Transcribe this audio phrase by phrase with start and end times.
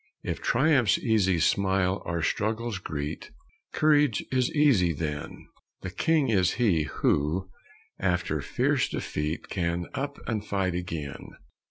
[0.23, 3.29] If triumph's easy smile our struggles greet,
[3.71, 5.45] Courage is easy then;
[5.81, 7.51] The king is he who,
[7.99, 11.33] after fierce defeat, Can up and fight again.